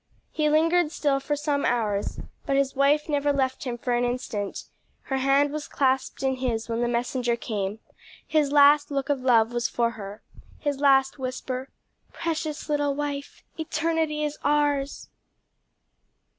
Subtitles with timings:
[0.31, 4.63] He lingered still for some hours, but his wife never left him for an instant;
[5.03, 7.77] her hand was clasped in his when the messenger came;
[8.25, 10.23] his last look of love was for her,
[10.57, 11.69] his last whisper,
[12.13, 15.07] "Precious little wife, eternity is ours!"